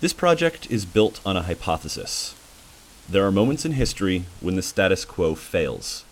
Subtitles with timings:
[0.00, 2.34] This project is built on a hypothesis.
[3.06, 6.06] There are moments in history when the status quo fails.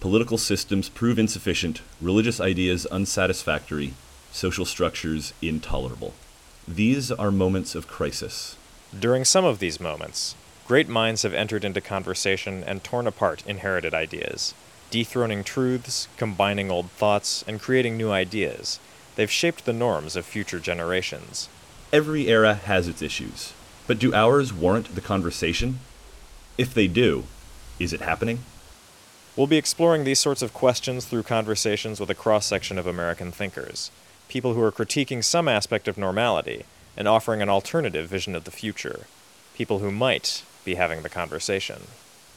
[0.00, 3.92] Political systems prove insufficient, religious ideas unsatisfactory,
[4.32, 6.14] social structures intolerable.
[6.66, 8.56] These are moments of crisis.
[8.98, 10.34] During some of these moments,
[10.66, 14.54] great minds have entered into conversation and torn apart inherited ideas,
[14.90, 18.80] dethroning truths, combining old thoughts, and creating new ideas.
[19.16, 21.50] They've shaped the norms of future generations.
[21.90, 23.54] Every era has its issues,
[23.86, 25.78] but do ours warrant the conversation?
[26.58, 27.24] If they do,
[27.78, 28.40] is it happening?
[29.36, 33.32] We'll be exploring these sorts of questions through conversations with a cross section of American
[33.32, 33.90] thinkers,
[34.28, 38.50] people who are critiquing some aspect of normality and offering an alternative vision of the
[38.50, 39.06] future,
[39.54, 41.84] people who might be having the conversation.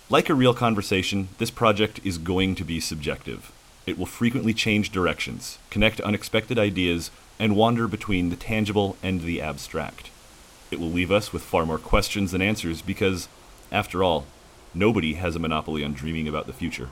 [0.10, 3.52] Like a real conversation, this project is going to be subjective.
[3.86, 7.12] It will frequently change directions, connect unexpected ideas,
[7.42, 10.12] and wander between the tangible and the abstract.
[10.70, 13.28] It will leave us with far more questions than answers because,
[13.72, 14.26] after all,
[14.76, 16.90] nobody has a monopoly on dreaming about the future.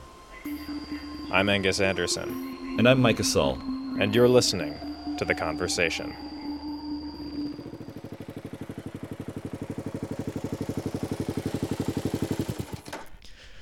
[1.32, 2.76] I'm Angus Anderson.
[2.80, 3.60] And I'm Micah Saul.
[4.00, 4.74] And you're listening
[5.20, 6.16] to The Conversation.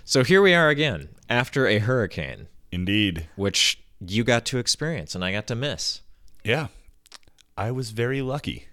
[0.05, 2.47] So here we are again, after a hurricane.
[2.71, 3.27] Indeed.
[3.35, 5.99] Which you got to experience and I got to miss.
[6.45, 6.67] Yeah.
[7.57, 8.67] I was very lucky.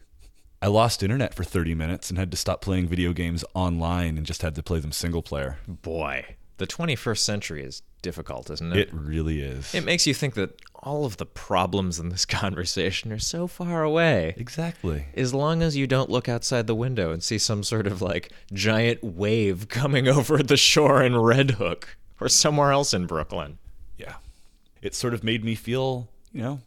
[0.60, 4.26] I lost internet for 30 minutes and had to stop playing video games online and
[4.26, 5.58] just had to play them single player.
[5.66, 8.78] Boy, the 21st century is difficult, isn't it?
[8.78, 9.74] It really is.
[9.74, 13.82] It makes you think that all of the problems in this conversation are so far
[13.82, 14.34] away.
[14.36, 15.06] Exactly.
[15.16, 18.32] As long as you don't look outside the window and see some sort of like
[18.52, 23.56] giant wave coming over the shore in Red Hook or somewhere else in Brooklyn.
[23.96, 24.16] Yeah.
[24.82, 26.60] It sort of made me feel, you know,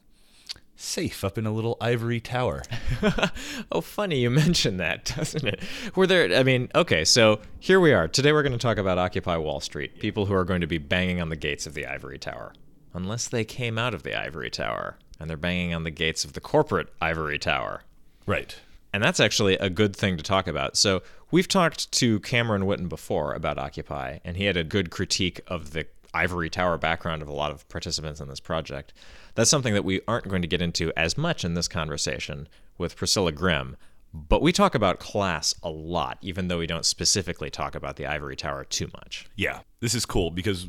[0.77, 2.61] safe up in a little ivory tower.
[3.71, 5.61] oh, funny you mentioned that, doesn't it?
[5.95, 8.07] Were there, I mean, okay, so here we are.
[8.07, 10.77] Today we're going to talk about Occupy Wall Street, people who are going to be
[10.77, 12.53] banging on the gates of the ivory tower.
[12.93, 16.33] Unless they came out of the ivory tower and they're banging on the gates of
[16.33, 17.81] the corporate ivory tower.
[18.25, 18.55] Right.
[18.94, 20.77] And that's actually a good thing to talk about.
[20.77, 25.41] So, we've talked to Cameron Whitten before about Occupy, and he had a good critique
[25.47, 28.94] of the ivory tower background of a lot of participants in this project.
[29.38, 32.48] That's something that we aren't going to get into as much in this conversation
[32.80, 33.78] with Priscilla Grim.
[34.12, 38.08] But we talk about class a lot, even though we don't specifically talk about the
[38.08, 39.28] ivory tower too much.
[39.36, 40.68] Yeah, this is cool because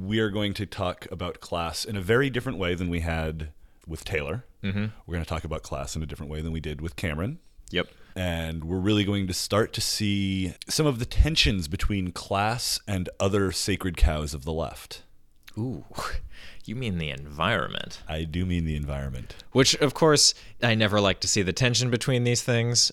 [0.00, 3.50] we are going to talk about class in a very different way than we had
[3.86, 4.46] with Taylor.
[4.64, 4.86] Mm-hmm.
[5.06, 7.38] We're going to talk about class in a different way than we did with Cameron.
[7.70, 7.86] Yep.
[8.16, 13.08] And we're really going to start to see some of the tensions between class and
[13.20, 15.04] other sacred cows of the left.
[15.56, 15.84] Ooh,
[16.64, 18.02] you mean the environment.
[18.08, 19.34] I do mean the environment.
[19.52, 22.92] Which, of course, I never like to see the tension between these things.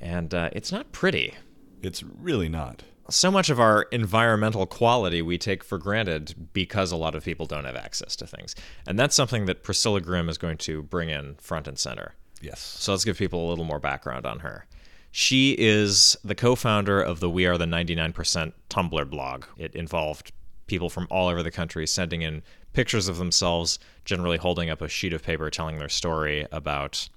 [0.00, 1.34] And uh, it's not pretty.
[1.82, 2.82] It's really not.
[3.10, 7.46] So much of our environmental quality we take for granted because a lot of people
[7.46, 8.54] don't have access to things.
[8.86, 12.14] And that's something that Priscilla Grim is going to bring in front and center.
[12.40, 12.60] Yes.
[12.60, 14.66] So let's give people a little more background on her.
[15.10, 19.44] She is the co founder of the We Are the 99% Tumblr blog.
[19.56, 20.32] It involved
[20.66, 22.42] people from all over the country sending in
[22.72, 27.08] pictures of themselves, generally holding up a sheet of paper telling their story about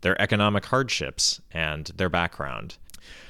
[0.00, 2.76] their economic hardships and their background.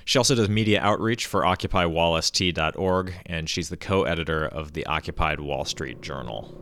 [0.04, 5.40] She also does media outreach for OccupyWallST.org, and she's the co editor of the Occupied
[5.40, 6.52] Wall Street Journal.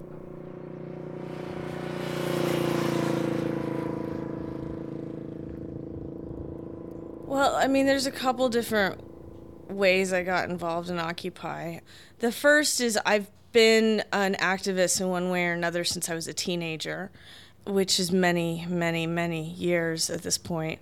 [7.26, 9.00] Well, I mean, there's a couple different
[9.70, 11.78] ways I got involved in Occupy.
[12.18, 16.28] The first is I've been an activist in one way or another since I was
[16.28, 17.10] a teenager,
[17.66, 20.80] which is many, many, many years at this point.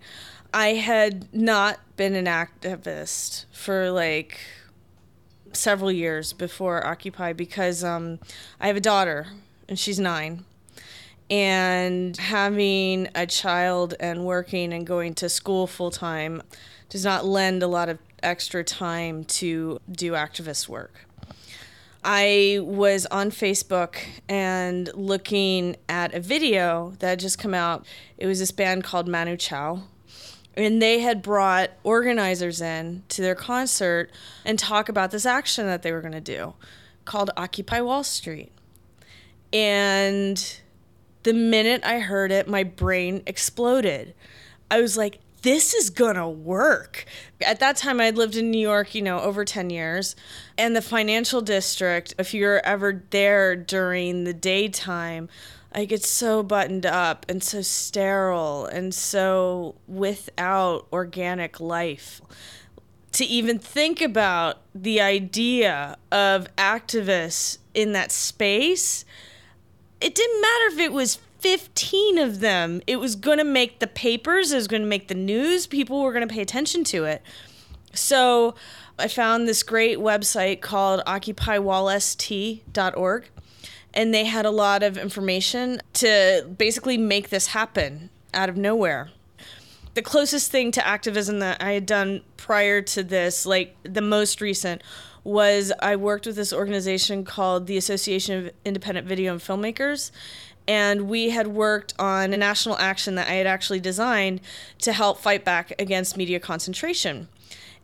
[0.53, 4.41] I had not been an activist for like
[5.53, 8.19] several years before Occupy because um,
[8.61, 9.27] I have a daughter
[9.69, 10.45] and she's nine.
[11.31, 16.43] And having a child and working and going to school full time
[16.89, 21.08] does not lend a lot of extra time to do activist work.
[22.05, 23.97] I was on Facebook
[24.29, 27.87] and looking at a video that had just come out.
[28.17, 29.83] It was this band called Manu Chao.
[30.55, 34.11] And they had brought organizers in to their concert
[34.45, 36.55] and talk about this action that they were going to do
[37.05, 38.53] called Occupy Wall Street.
[39.53, 40.61] And
[41.23, 44.15] the minute I heard it, my brain exploded.
[44.71, 47.05] I was like, this is gonna work.
[47.41, 50.17] At that time, I'd lived in New York, you know, over 10 years.
[50.57, 55.29] And the financial district, if you're ever there during the daytime,
[55.75, 62.21] like it's so buttoned up and so sterile and so without organic life
[63.13, 69.05] to even think about the idea of activists in that space
[70.01, 73.87] it didn't matter if it was 15 of them it was going to make the
[73.87, 77.05] papers it was going to make the news people were going to pay attention to
[77.05, 77.23] it
[77.93, 78.55] so
[78.99, 83.31] i found this great website called occupywallst.org
[83.95, 89.11] and they had a lot of information to basically make this happen out of nowhere.
[89.95, 94.41] The closest thing to activism that I had done prior to this, like the most
[94.41, 94.83] recent,
[95.25, 100.11] was I worked with this organization called the Association of Independent Video and Filmmakers.
[100.69, 104.43] And we had worked on a national action that I had actually designed
[104.81, 107.29] to help fight back against media concentration.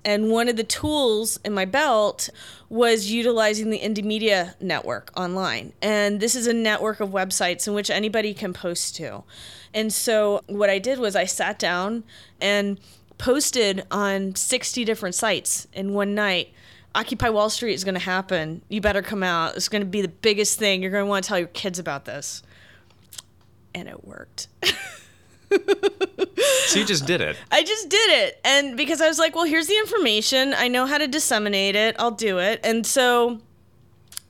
[0.05, 2.29] And one of the tools in my belt
[2.69, 5.73] was utilizing the Indymedia Network online.
[5.81, 9.25] And this is a network of websites in which anybody can post to.
[9.73, 12.05] And so what I did was I sat down
[12.39, 12.79] and
[13.17, 16.53] posted on 60 different sites in one night.
[16.95, 18.61] Occupy Wall Street is going to happen.
[18.69, 19.57] You better come out.
[19.57, 20.83] It's going to be the biggest thing.
[20.83, 22.43] You're going to want to tell your kids about this.
[23.75, 24.49] And it worked.
[25.51, 27.37] so you just did it.
[27.51, 28.41] I just did it.
[28.45, 30.55] And because I was like, well, here's the information.
[30.55, 31.97] I know how to disseminate it.
[31.99, 32.61] I'll do it.
[32.63, 33.41] And so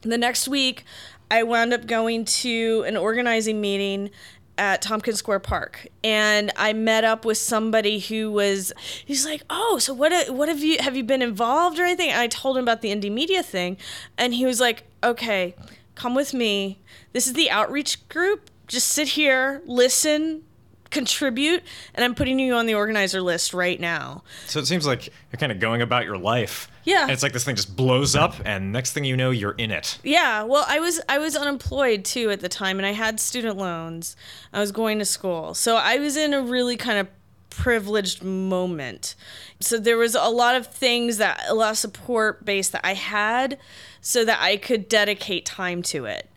[0.03, 0.85] the next week,
[1.31, 4.11] I wound up going to an organizing meeting
[4.57, 8.73] at Tompkins Square Park, and I met up with somebody who was.
[9.05, 10.33] He's like, "Oh, so what?
[10.33, 13.45] What have you have you been involved or anything?" I told him about the Indymedia
[13.45, 13.77] thing,
[14.17, 15.57] and he was like, "Okay,
[15.95, 16.79] come with me.
[17.13, 18.51] This is the outreach group.
[18.67, 20.43] Just sit here, listen,
[20.91, 21.63] contribute,
[21.95, 24.23] and I'm putting you on the organizer list right now.
[24.47, 26.71] So it seems like you're kind of going about your life.
[26.85, 27.03] Yeah.
[27.03, 29.71] And it's like this thing just blows up, and next thing you know, you're in
[29.71, 29.99] it.
[30.03, 30.43] Yeah.
[30.45, 34.17] Well, I was I was unemployed too at the time, and I had student loans.
[34.53, 37.09] I was going to school, so I was in a really kind of
[37.51, 39.15] privileged moment.
[39.61, 42.95] So there was a lot of things that a lot of support base that I
[42.95, 43.59] had
[44.01, 46.29] so that I could dedicate time to it.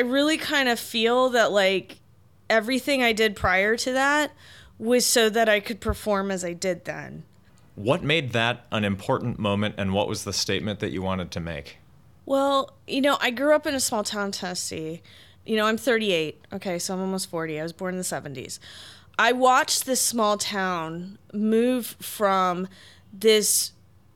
[0.00, 1.98] I really kind of feel that like
[2.48, 4.32] everything I did prior to that
[4.78, 7.24] was so that I could perform as I did then.
[7.74, 11.40] What made that an important moment and what was the statement that you wanted to
[11.40, 11.80] make?
[12.24, 15.02] Well, you know, I grew up in a small town in Tennessee.
[15.44, 16.46] You know, I'm 38.
[16.54, 17.60] Okay, so I'm almost 40.
[17.60, 18.58] I was born in the 70s.
[19.18, 22.68] I watched this small town move from
[23.12, 23.72] this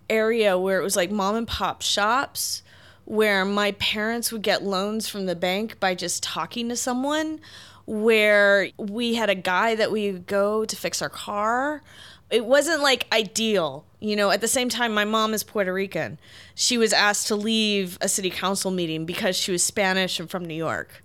[0.09, 2.63] area where it was like mom and pop shops
[3.05, 7.41] where my parents would get loans from the bank by just talking to someone
[7.87, 11.83] where we had a guy that we would go to fix our car.
[12.31, 13.85] It wasn't like ideal.
[14.01, 16.19] You know, at the same time, my mom is Puerto Rican.
[16.55, 20.45] She was asked to leave a city council meeting because she was Spanish and from
[20.45, 21.03] New York.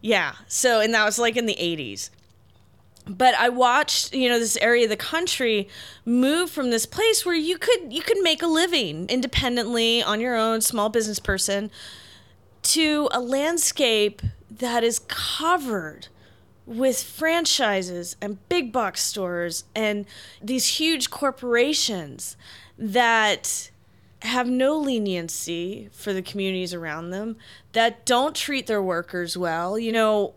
[0.00, 0.34] Yeah.
[0.46, 2.10] So, and that was like in the 80s.
[3.06, 5.68] But I watched, you know, this area of the country
[6.06, 10.36] move from this place where you could you could make a living independently on your
[10.36, 11.70] own, small business person,
[12.62, 16.08] to a landscape that is covered
[16.66, 20.06] with franchises and big box stores and
[20.42, 22.38] these huge corporations
[22.78, 23.70] that
[24.22, 27.36] have no leniency for the communities around them,
[27.72, 29.78] that don't treat their workers well.
[29.78, 30.34] You know,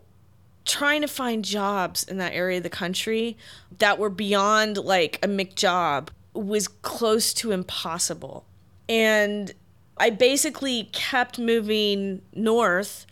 [0.68, 3.36] trying to find jobs in that area of the country
[3.78, 8.44] that were beyond like a McJob was close to impossible.
[8.88, 9.52] And
[9.96, 13.06] I basically kept moving north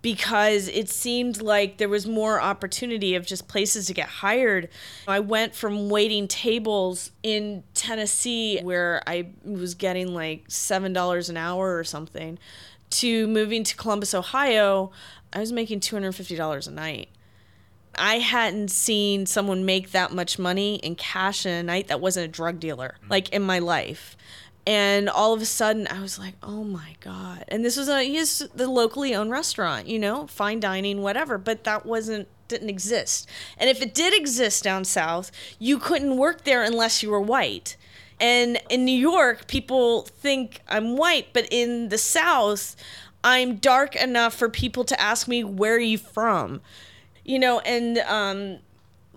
[0.00, 4.68] because it seemed like there was more opportunity of just places to get hired.
[5.06, 11.78] I went from waiting tables in Tennessee where I was getting like $7 an hour
[11.78, 12.38] or something
[12.90, 14.90] to moving to Columbus, Ohio,
[15.34, 17.08] I was making $250 a night.
[17.96, 22.24] I hadn't seen someone make that much money in cash in a night that wasn't
[22.24, 23.10] a drug dealer, mm-hmm.
[23.10, 24.16] like in my life
[24.66, 28.02] and all of a sudden I was like, "Oh my god!" And this was a
[28.02, 31.38] he's the locally owned restaurant, you know, fine dining, whatever.
[31.38, 33.28] But that wasn't didn't exist.
[33.58, 37.76] And if it did exist down south, you couldn't work there unless you were white.
[38.20, 42.76] And in New York, people think I'm white, but in the South,
[43.24, 46.60] I'm dark enough for people to ask me where are you from,
[47.24, 48.58] you know, and um,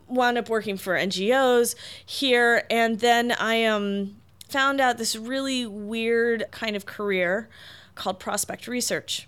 [0.08, 4.16] wound up working for NGOs here, and then I um
[4.50, 7.50] found out this really weird kind of career
[7.96, 9.28] called prospect research.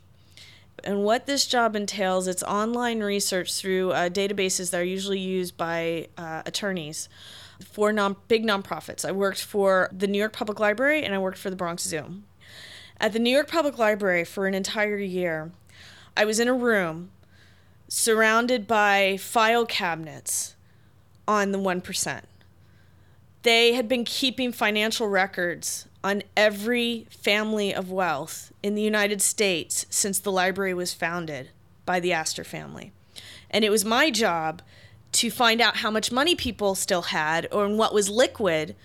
[0.85, 5.57] And what this job entails, it's online research through uh, databases that are usually used
[5.57, 7.09] by uh, attorneys
[7.69, 9.03] for non big nonprofits.
[9.03, 12.21] I worked for the New York Public Library and I worked for the Bronx Zoo.
[13.01, 15.51] At the New York Public Library for an entire year,
[16.17, 17.11] I was in a room
[17.87, 20.55] surrounded by file cabinets
[21.25, 22.21] on the 1%.
[23.43, 29.85] They had been keeping financial records on every family of wealth in the United States
[29.89, 31.51] since the library was founded
[31.85, 32.91] by the Astor family.
[33.49, 34.61] And it was my job
[35.13, 38.75] to find out how much money people still had or what was liquid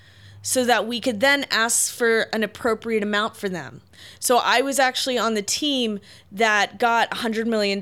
[0.47, 3.81] so that we could then ask for an appropriate amount for them.
[4.21, 7.81] So I was actually on the team that got $100 million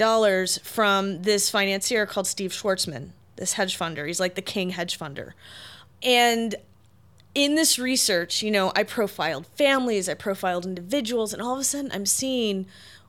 [0.62, 4.07] from this financier called Steve Schwarzman, this hedge funder.
[4.07, 5.33] He's like the king hedge funder.
[6.04, 6.54] And
[7.35, 11.64] in this research, you know, I profiled families, I profiled individuals, and all of a
[11.64, 12.66] sudden I'm seeing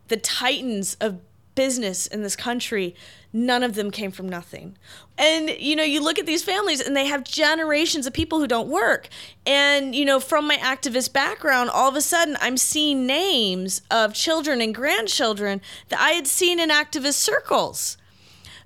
[0.07, 1.19] the titans of
[1.55, 2.95] business in this country.
[3.31, 4.77] None of them came from nothing.
[5.17, 8.48] And, you know, you look at these families and they have generations of people who
[8.48, 9.10] don't work.
[9.45, 14.13] And, you know, from my activist background, all of a sudden I'm seeing names of
[14.13, 17.98] children and grandchildren that I had seen in activist circles.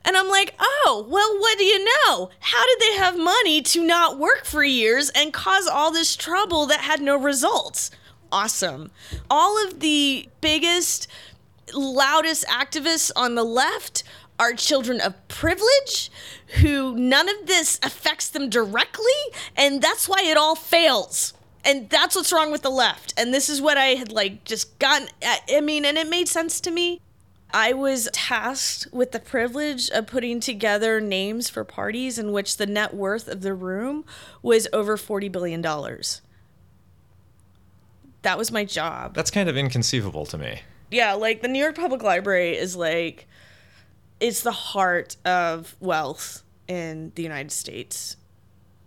[0.06, 2.30] And I'm like, oh, well, what do you know?
[2.40, 6.66] How did they have money to not work for years and cause all this trouble
[6.68, 7.92] that had no results?
[8.32, 8.92] Awesome.
[9.30, 11.08] All of the biggest,
[11.74, 14.04] loudest activists on the left
[14.40, 16.12] are children of privilege
[16.62, 19.06] who none of this affects them directly.
[19.56, 21.34] And that's why it all fails
[21.66, 24.80] and that's what's wrong with the left and this is what i had like just
[24.80, 25.10] gotten
[25.50, 27.02] i mean and it made sense to me
[27.54, 32.66] I was tasked with the privilege of putting together names for parties in which the
[32.66, 34.04] net worth of the room
[34.42, 35.62] was over $40 billion.
[38.24, 39.14] That was my job.
[39.16, 40.62] That's kind of inconceivable to me.
[40.90, 43.28] Yeah, like the New York Public Library is like,
[44.20, 48.18] it's the heart of wealth in the United States.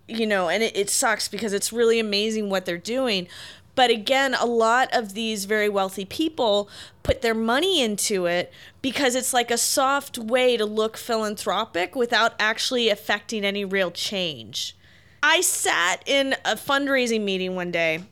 [0.09, 3.29] You know, and it, it sucks because it's really amazing what they're doing.
[3.75, 6.69] But again, a lot of these very wealthy people
[7.03, 8.53] put their money into it
[8.83, 14.77] because it's like a soft way to look philanthropic without actually affecting any real change.
[15.23, 18.05] I sat in a fundraising meeting one day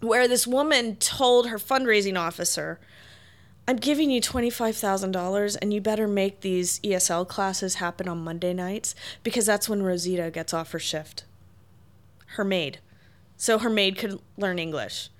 [0.00, 2.78] where this woman told her fundraising officer,
[3.68, 8.94] I'm giving you $25,000 and you better make these ESL classes happen on Monday nights
[9.22, 11.24] because that's when Rosita gets off her shift.
[12.36, 12.78] Her maid
[13.36, 15.10] so her maid could learn English.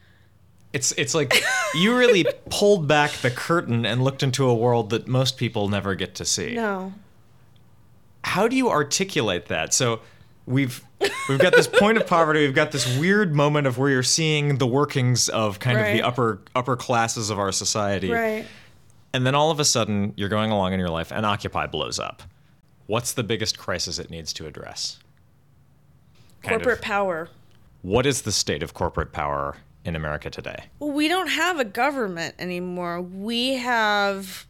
[0.73, 1.43] It's it's like
[1.75, 5.95] you really pulled back the curtain and looked into a world that most people never
[5.95, 6.55] get to see.
[6.55, 6.93] No.
[8.25, 9.73] How do you articulate that?
[9.73, 10.01] So
[10.47, 10.83] we've
[11.29, 14.59] we've got this point of poverty, we've got this weird moment of where you're seeing
[14.59, 15.89] the workings of kind right.
[15.89, 18.11] of the upper upper classes of our society.
[18.11, 18.47] Right.
[19.13, 21.99] And then all of a sudden you're going along in your life and Occupy blows
[21.99, 22.23] up.
[22.87, 24.99] What's the biggest crisis it needs to address?
[26.43, 26.85] Kind Corporate of.
[26.85, 27.29] power.
[27.83, 30.65] What is the state of corporate power in America today?
[30.79, 33.01] Well, we don't have a government anymore.
[33.01, 34.47] We have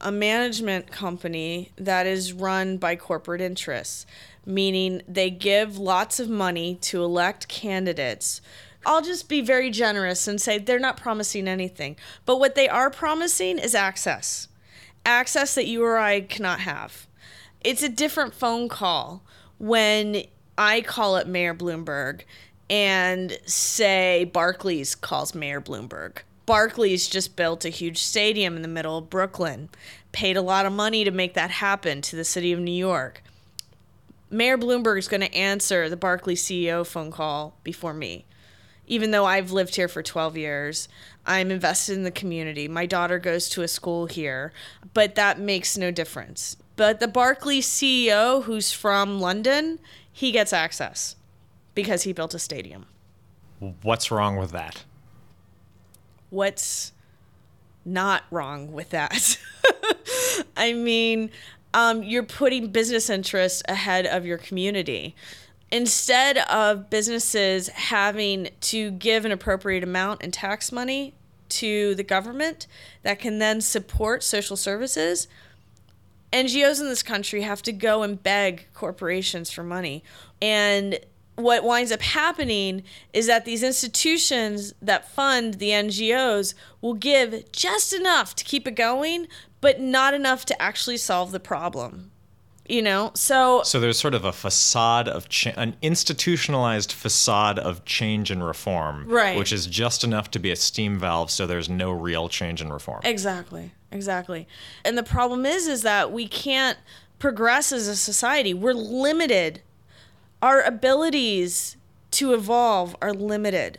[0.00, 4.06] a management company that is run by corporate interests,
[4.46, 8.40] meaning they give lots of money to elect candidates.
[8.86, 11.96] I'll just be very generous and say they're not promising anything.
[12.24, 14.48] But what they are promising is access
[15.04, 17.06] access that you or I cannot have.
[17.62, 19.22] It's a different phone call
[19.58, 20.24] when
[20.58, 22.22] I call up Mayor Bloomberg
[22.68, 26.18] and say Barclays calls Mayor Bloomberg.
[26.44, 29.68] Barclays just built a huge stadium in the middle of Brooklyn,
[30.12, 33.22] paid a lot of money to make that happen to the city of New York.
[34.36, 38.26] Mayor Bloomberg is going to answer the Barclays CEO phone call before me.
[38.86, 40.88] Even though I've lived here for 12 years,
[41.24, 42.68] I'm invested in the community.
[42.68, 44.52] My daughter goes to a school here,
[44.92, 46.56] but that makes no difference.
[46.76, 49.80] But the Barclays CEO who's from London,
[50.12, 51.16] he gets access
[51.74, 52.84] because he built a stadium.
[53.82, 54.84] What's wrong with that?
[56.28, 56.92] What's
[57.86, 59.38] not wrong with that?
[60.56, 61.30] I mean,
[61.76, 65.14] um, you're putting business interests ahead of your community.
[65.70, 71.12] Instead of businesses having to give an appropriate amount in tax money
[71.50, 72.66] to the government
[73.02, 75.28] that can then support social services,
[76.32, 80.02] NGOs in this country have to go and beg corporations for money.
[80.40, 80.98] And
[81.34, 87.92] what winds up happening is that these institutions that fund the NGOs will give just
[87.92, 89.28] enough to keep it going,
[89.60, 92.10] but not enough to actually solve the problem.
[92.68, 97.84] You know, so so there's sort of a facade of cha- an institutionalized facade of
[97.84, 99.38] change and reform, right?
[99.38, 102.72] Which is just enough to be a steam valve, so there's no real change and
[102.72, 103.02] reform.
[103.04, 104.48] Exactly, exactly.
[104.84, 106.76] And the problem is, is that we can't
[107.20, 108.52] progress as a society.
[108.52, 109.62] We're limited
[110.42, 111.76] our abilities
[112.12, 113.78] to evolve are limited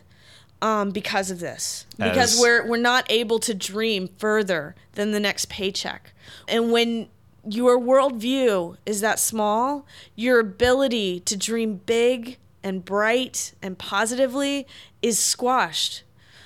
[0.61, 1.85] um, because of this.
[1.97, 6.13] Because As we're we're not able to dream further than the next paycheck.
[6.47, 7.09] And when
[7.47, 9.85] your worldview is that small,
[10.15, 14.67] your ability to dream big and bright and positively
[15.01, 16.03] is squashed.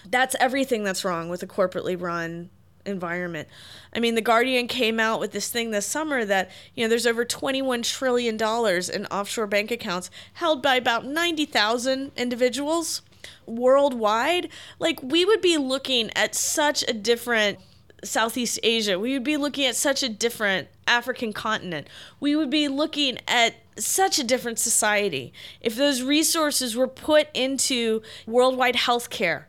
[0.07, 2.49] That's everything that's wrong with a corporately run
[2.85, 3.47] environment.
[3.93, 7.07] I mean, The Guardian came out with this thing this summer that, you know, there's
[7.07, 13.01] over $21 trillion in offshore bank accounts held by about 90,000 individuals
[13.45, 14.49] worldwide.
[14.79, 17.59] Like, we would be looking at such a different
[18.03, 18.99] Southeast Asia.
[18.99, 21.87] We would be looking at such a different African continent.
[22.19, 28.01] We would be looking at such a different society if those resources were put into
[28.25, 29.45] worldwide healthcare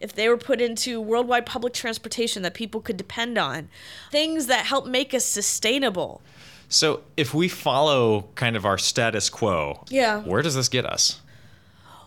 [0.00, 3.68] if they were put into worldwide public transportation that people could depend on,
[4.10, 6.20] things that help make us sustainable.
[6.68, 10.20] So, if we follow kind of our status quo, yeah.
[10.22, 11.20] where does this get us?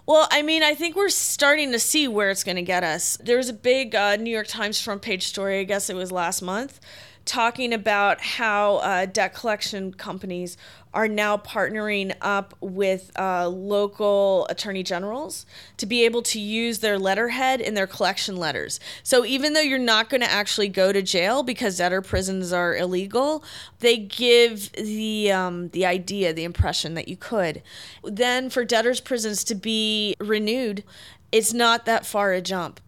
[0.09, 3.15] Well, I mean, I think we're starting to see where it's going to get us.
[3.23, 6.11] There was a big uh, New York Times front page story, I guess it was
[6.11, 6.79] last month,
[7.25, 10.57] talking about how uh, debt collection companies
[10.93, 15.45] are now partnering up with uh, local attorney generals
[15.77, 18.79] to be able to use their letterhead in their collection letters.
[19.03, 22.75] So even though you're not going to actually go to jail because debtor prisons are
[22.75, 23.43] illegal,
[23.79, 27.61] they give the um, the idea, the impression that you could.
[28.03, 30.83] Then for debtors prisons to be renewed,
[31.31, 32.79] it's not that far a jump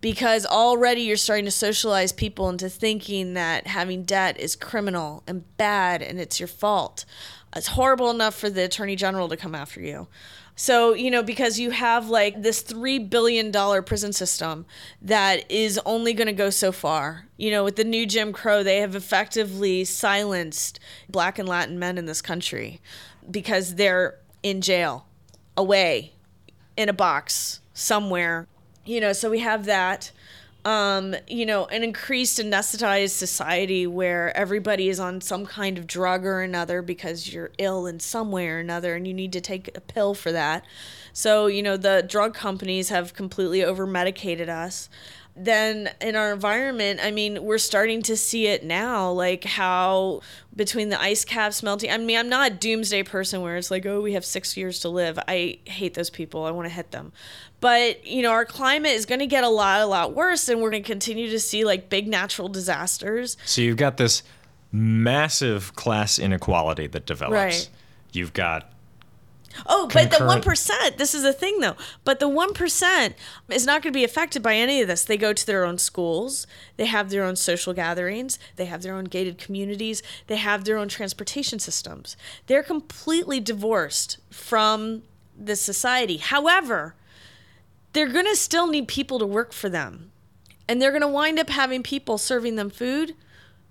[0.00, 5.56] because already you're starting to socialize people into thinking that having debt is criminal and
[5.56, 7.04] bad and it's your fault
[7.54, 10.08] it's horrible enough for the attorney general to come after you.
[10.60, 13.52] So, you know, because you have like this $3 billion
[13.84, 14.66] prison system
[15.00, 17.26] that is only going to go so far.
[17.36, 21.96] You know, with the new Jim Crow, they have effectively silenced black and Latin men
[21.96, 22.80] in this country
[23.30, 25.06] because they're in jail,
[25.56, 26.14] away,
[26.76, 28.48] in a box, somewhere.
[28.84, 30.10] You know, so we have that
[30.64, 36.26] um, you know, an increased anesthetized society where everybody is on some kind of drug
[36.26, 39.74] or another because you're ill in some way or another and you need to take
[39.76, 40.64] a pill for that.
[41.12, 44.88] So, you know, the drug companies have completely over medicated us.
[45.38, 50.20] Then in our environment, I mean, we're starting to see it now, like how
[50.56, 51.90] between the ice caps melting.
[51.90, 54.80] I mean, I'm not a doomsday person where it's like, oh, we have six years
[54.80, 55.18] to live.
[55.28, 56.44] I hate those people.
[56.44, 57.12] I want to hit them.
[57.60, 60.60] But, you know, our climate is going to get a lot, a lot worse, and
[60.60, 63.36] we're going to continue to see like big natural disasters.
[63.44, 64.22] So you've got this
[64.72, 67.32] massive class inequality that develops.
[67.32, 67.70] Right.
[68.12, 68.72] You've got
[69.66, 70.98] Oh, but the one percent.
[70.98, 71.76] This is the thing, though.
[72.04, 73.14] But the one percent
[73.48, 75.04] is not going to be affected by any of this.
[75.04, 76.46] They go to their own schools.
[76.76, 78.38] They have their own social gatherings.
[78.56, 80.02] They have their own gated communities.
[80.26, 82.16] They have their own transportation systems.
[82.46, 85.02] They're completely divorced from
[85.36, 86.18] the society.
[86.18, 86.94] However,
[87.92, 90.12] they're going to still need people to work for them.
[90.68, 93.14] And they're going to wind up having people serving them food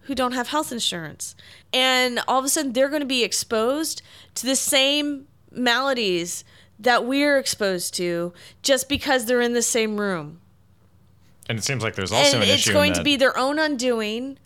[0.02, 1.36] who don't have health insurance.
[1.72, 4.02] And all of a sudden, they're going to be exposed
[4.36, 6.44] to the same maladies
[6.80, 10.40] that we're exposed to just because they're in the same room.
[11.50, 12.74] And it seems like there's also and an it's issue.
[12.74, 14.38] going in to be their own undoing,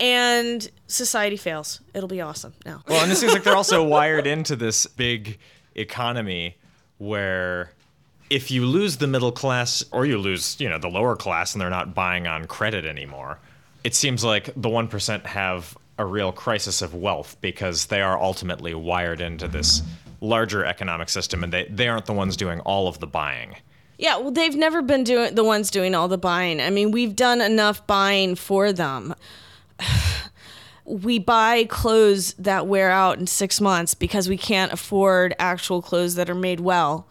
[0.00, 1.80] and society fails.
[1.94, 2.82] It'll be awesome now.
[2.88, 5.38] Well, and it seems like they're also wired into this big
[5.74, 6.56] economy
[6.98, 7.72] where
[8.30, 11.60] if you lose the middle class or you lose, you know, the lower class and
[11.60, 13.38] they're not buying on credit anymore,
[13.84, 18.74] it seems like the 1% have a real crisis of wealth because they are ultimately
[18.74, 19.82] wired into this
[20.20, 23.56] larger economic system and they, they aren't the ones doing all of the buying.
[23.98, 26.60] Yeah, well, they've never been doing the ones doing all the buying.
[26.60, 29.14] I mean, we've done enough buying for them.
[30.84, 36.14] we buy clothes that wear out in six months because we can't afford actual clothes
[36.16, 37.08] that are made well.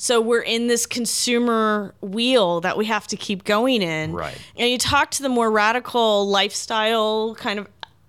[0.00, 4.12] So we're in this consumer wheel that we have to keep going in.
[4.12, 4.38] Right.
[4.56, 7.66] And you talk to the more radical lifestyle kind of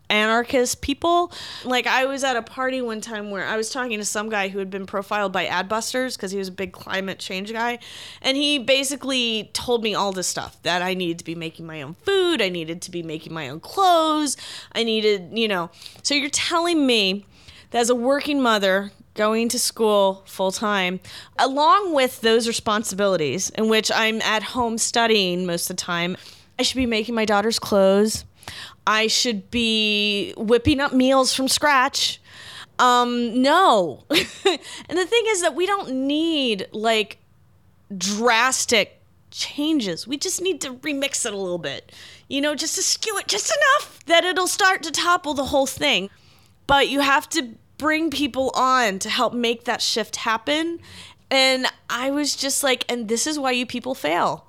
[0.10, 1.32] anarchist people.
[1.64, 4.50] Like I was at a party one time where I was talking to some guy
[4.50, 7.80] who had been profiled by Adbusters because he was a big climate change guy,
[8.22, 11.82] and he basically told me all this stuff that I needed to be making my
[11.82, 14.38] own food, I needed to be making my own clothes,
[14.74, 15.70] I needed, you know.
[16.04, 17.26] So you're telling me
[17.72, 21.00] that as a working mother going to school full time,
[21.38, 26.16] along with those responsibilities in which I'm at home studying most of the time,
[26.58, 28.24] I should be making my daughter's clothes.
[28.86, 32.22] I should be whipping up meals from scratch.
[32.80, 34.06] Um, no.
[34.10, 37.18] and the thing is that we don't need like
[37.96, 40.08] drastic changes.
[40.08, 41.92] We just need to remix it a little bit.
[42.28, 45.68] You know, just to skew it just enough that it'll start to topple the whole
[45.68, 46.10] thing.
[46.68, 50.80] But you have to bring people on to help make that shift happen.
[51.32, 54.49] And I was just like, and this is why you people fail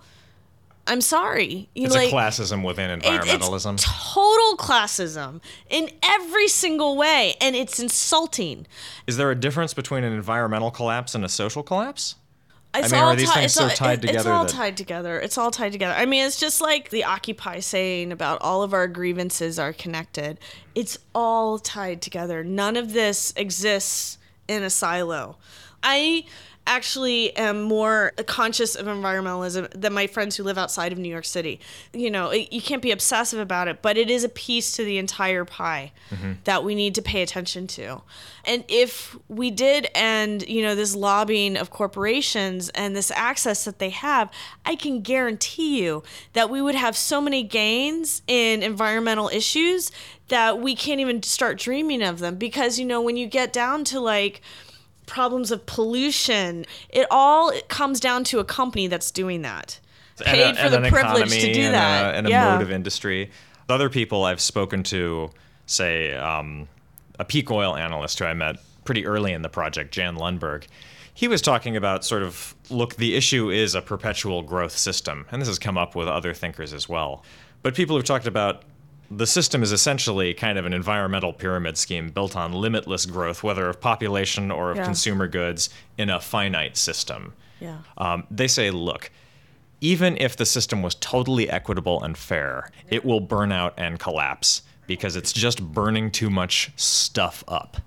[0.87, 1.69] I'm sorry.
[1.75, 3.75] You It's like, a classism within environmentalism.
[3.75, 8.67] It's total classism in every single way, and it's insulting.
[9.07, 12.17] Is there a difference between an environmental collapse and a social collapse?
[12.73, 14.77] It's mean, all are these ti- things so all- tied it- It's all that- tied
[14.77, 15.19] together.
[15.21, 15.95] It's all tied together.
[15.95, 20.39] I mean, it's just like the Occupy saying about all of our grievances are connected.
[20.77, 22.45] It's all tied together.
[22.45, 25.37] None of this exists in a silo.
[25.83, 26.25] I
[26.67, 31.25] actually am more conscious of environmentalism than my friends who live outside of New York
[31.25, 31.59] City.
[31.93, 34.85] You know, it- you can't be obsessive about it, but it is a piece to
[34.85, 36.35] the entire pie mm-hmm.
[36.45, 38.03] that we need to pay attention to.
[38.45, 43.79] And if we did end, you know, this lobbying of corporations and this access that
[43.79, 44.31] they have,
[44.65, 46.03] I can guarantee you
[46.35, 49.91] that we would have so many gains in environmental issues
[50.29, 53.83] that we can't even start dreaming of them because you know when you get down
[53.85, 54.41] to like
[55.11, 56.65] problems of pollution.
[56.89, 59.79] It all comes down to a company that's doing that.
[60.25, 62.15] And Paid a- for the privilege to do and that.
[62.15, 62.53] A, and a yeah.
[62.53, 63.31] mode of industry.
[63.69, 65.31] Other people I've spoken to,
[65.67, 66.69] say, um,
[67.19, 70.67] a peak oil analyst who I met pretty early in the project, Jan Lundberg,
[71.15, 75.27] he was talking about sort of look, the issue is a perpetual growth system.
[75.31, 77.25] And this has come up with other thinkers as well.
[77.63, 78.63] But people who've talked about
[79.11, 83.69] the system is essentially kind of an environmental pyramid scheme built on limitless growth, whether
[83.69, 84.85] of population or of Yeah.
[84.85, 85.69] consumer goods,
[85.99, 87.33] in a finite system.
[87.61, 87.79] Yeah.
[87.99, 89.11] Um, they say, look,
[89.81, 94.63] even if the system was totally equitable and fair, it will burn out and collapse
[94.87, 97.79] because it's just burning too much stuff up.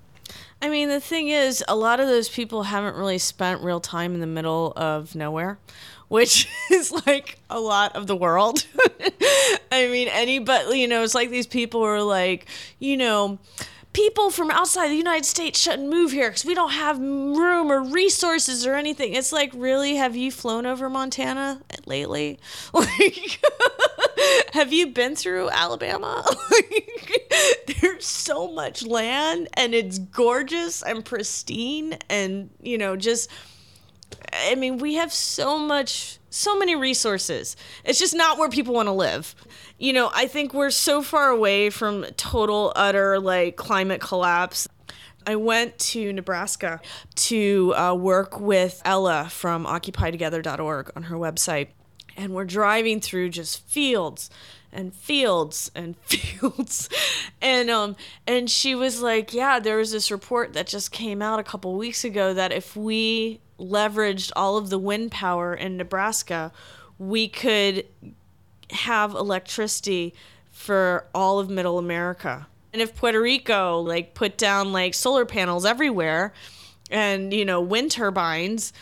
[0.64, 4.14] I mean, the thing is, a lot of those people haven't really spent real time
[4.14, 5.60] in the middle of nowhere,
[6.08, 8.66] which is like a lot of the world.
[9.74, 12.48] I mean, anybody, you know, it's like these people are like,
[12.80, 13.40] you know,
[13.92, 17.84] people from outside the United States shouldn't move here because we don't have room or
[17.84, 19.16] resources or anything.
[19.16, 22.40] It's like, really, have you flown over Montana lately?
[22.74, 23.44] Like,
[24.54, 26.26] have you been through Alabama?
[27.82, 33.30] There's so much land and it's gorgeous and pristine and, you know, just.
[34.32, 37.56] I mean, we have so much, so many resources.
[37.84, 39.36] It's just not where people want to live.
[39.78, 44.68] You know, I think we're so far away from total, utter, like, climate collapse.
[45.26, 46.82] I went to Nebraska
[47.16, 51.70] to uh, work with Ella from OccupyTogether.org on her website.
[52.16, 54.30] And we're driving through just fields
[54.72, 56.90] and fields and fields.
[57.42, 57.96] And um
[58.28, 61.76] and she was like yeah there was this report that just came out a couple
[61.76, 66.52] weeks ago that if we leveraged all of the wind power in Nebraska
[66.98, 67.86] we could
[68.72, 70.14] have electricity
[70.52, 72.48] for all of middle America.
[72.72, 76.34] And if Puerto Rico like put down like solar panels everywhere
[76.90, 78.74] and you know wind turbines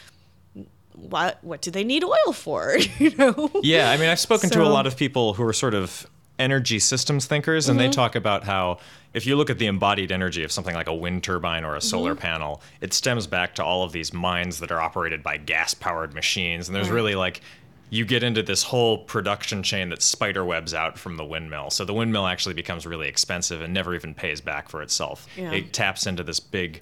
[0.95, 4.63] what what do they need oil for you know Yeah, I mean, I've spoken to
[4.63, 6.07] a lot of people who are sort of
[6.39, 7.91] energy systems thinkers, and they mm-hmm.
[7.91, 8.79] talk about how
[9.13, 11.81] if you look at the embodied energy of something like a wind turbine or a
[11.81, 12.21] solar mm-hmm.
[12.21, 16.13] panel, it stems back to all of these mines that are operated by gas powered
[16.13, 16.67] machines.
[16.67, 17.41] And there's really like,
[17.89, 21.69] you get into this whole production chain that spider webs out from the windmill.
[21.69, 25.27] So the windmill actually becomes really expensive and never even pays back for itself.
[25.35, 25.51] Yeah.
[25.51, 26.81] It taps into this big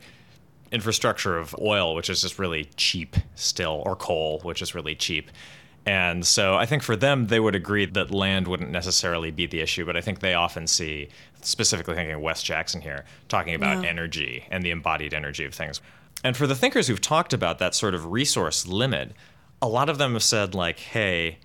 [0.71, 5.31] infrastructure of oil, which is just really cheap still, or coal, which is really cheap.
[5.85, 9.61] And so I think for them, they would agree that land wouldn't necessarily be the
[9.61, 11.09] issue, but I think they often see,
[11.41, 13.89] specifically thinking of Wes Jackson here, talking about Yeah.
[13.89, 15.81] energy and the embodied energy of things.
[16.23, 19.13] And for the thinkers who've talked about that sort of resource limit,
[19.61, 21.39] a lot of them have said, like, hey,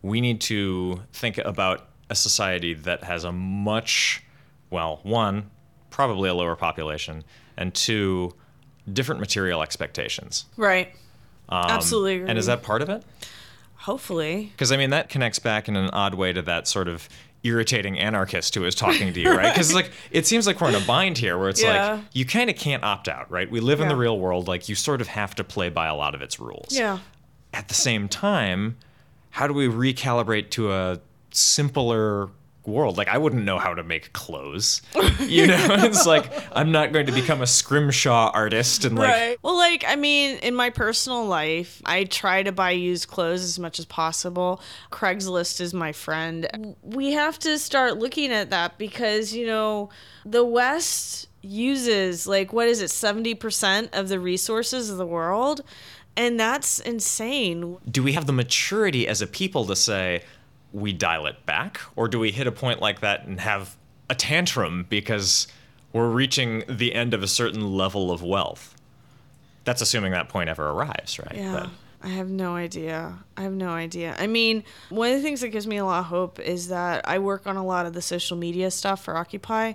[0.00, 4.22] we need to think about a society that has a much,
[4.70, 5.50] well, one,
[5.90, 7.24] probably a lower population,
[7.56, 8.32] and two,
[8.90, 10.46] different material expectations.
[10.56, 10.94] right
[11.50, 12.24] absolutely agree.
[12.24, 13.02] Um, And is that part of it?
[13.76, 17.08] hopefully Because I mean, that connects back in an odd way to that sort of
[17.44, 19.52] irritating anarchist who is talking to you, right?
[19.52, 21.94] Because like it seems like we're in a bind here, where it's Yeah.
[21.94, 23.50] like you kind of can't opt out, right?
[23.50, 25.94] We live in the real world, like you sort of have to play by a
[25.94, 26.68] lot of its rules.
[26.70, 26.98] yeah
[27.52, 28.76] At the same time,
[29.30, 31.00] how do we recalibrate to a
[31.32, 32.28] simpler
[32.66, 32.96] world?
[32.96, 34.82] Like I wouldn't know how to make clothes.
[35.20, 39.38] You know, it's like I'm not going to become a scrimshaw artist and like right.
[39.42, 43.58] Well, like, I mean, in my personal life, I try to buy used clothes as
[43.58, 44.60] much as possible.
[44.90, 46.76] Craigslist is my friend.
[46.82, 49.90] We have to start looking at that because, you know,
[50.24, 55.62] the West uses, like, what is it, 70% of the resources of the world?
[56.16, 57.78] And that's insane.
[57.90, 60.22] do we have the maturity as a people to say
[60.72, 63.76] we dial it back or do we hit a point like that and have
[64.08, 65.46] a tantrum because
[65.92, 68.74] we're reaching the end of a certain level of wealth
[69.64, 71.66] that's assuming that point ever arrives right Yeah.
[72.04, 73.16] I have no idea.
[73.36, 74.16] I have no idea.
[74.18, 77.06] I mean, one of the things that gives me a lot of hope is that
[77.06, 79.74] I work on a lot of the social media stuff for Occupy,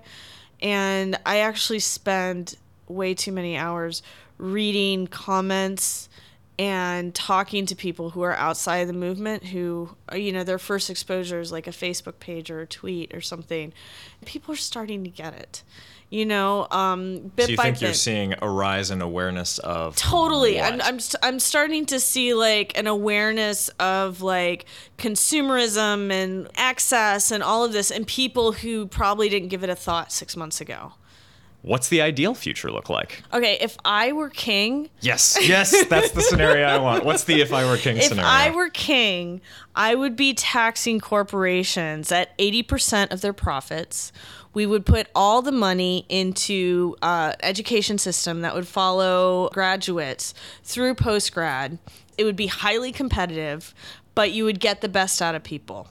[0.61, 2.57] and I actually spend
[2.89, 4.03] way too many hours
[4.37, 6.06] reading comments
[6.59, 10.89] and talking to people who are outside of the movement who you know their first
[10.89, 13.73] exposure is like a facebook page or a tweet or something
[14.25, 15.63] people are starting to get it
[16.09, 19.59] you know um bit so you by think bit you're seeing a rise in awareness
[19.59, 20.73] of totally what?
[20.73, 24.65] I'm, I'm i'm starting to see like an awareness of like
[24.97, 29.75] consumerism and access and all of this and people who probably didn't give it a
[29.75, 30.93] thought six months ago
[31.63, 33.23] What's the ideal future look like?
[33.33, 37.05] okay if i were king Yes, yes, that's the scenario I want.
[37.05, 38.29] What's the if I were king if scenario?
[38.29, 39.41] If I were king,
[39.75, 44.11] I would be taxing corporations at 80% of their profits.
[44.53, 50.95] We would put all the money into uh, education system that would follow graduates through
[50.95, 51.77] post grad.
[52.17, 53.73] It would be highly competitive,
[54.15, 55.89] but you would get the best out of people.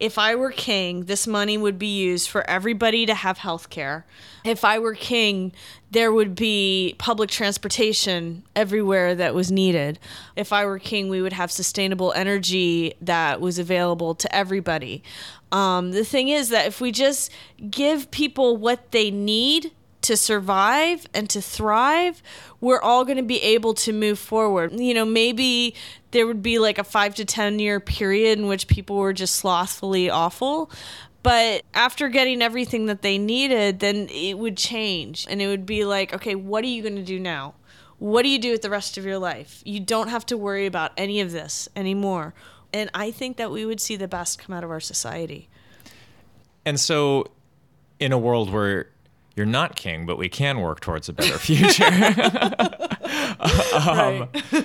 [0.00, 4.06] If I were king, this money would be used for everybody to have health care.
[4.44, 5.52] If I were king,
[5.90, 9.98] there would be public transportation everywhere that was needed.
[10.36, 15.02] If I were king, we would have sustainable energy that was available to everybody.
[15.52, 17.30] Um, the thing is that if we just
[17.68, 22.22] give people what they need to survive and to thrive,
[22.60, 24.72] we're all going to be able to move forward.
[24.72, 25.74] You know, maybe
[26.10, 29.36] there would be like a five to 10 year period in which people were just
[29.36, 30.70] slothfully awful.
[31.22, 35.26] But after getting everything that they needed, then it would change.
[35.28, 37.54] And it would be like, okay, what are you going to do now?
[37.98, 39.60] What do you do with the rest of your life?
[39.66, 42.32] You don't have to worry about any of this anymore.
[42.72, 45.48] And I think that we would see the best come out of our society.
[46.64, 47.26] and so,
[47.98, 48.88] in a world where
[49.36, 51.84] you're not king, but we can work towards a better future.
[51.84, 52.76] right.
[54.50, 54.64] Um,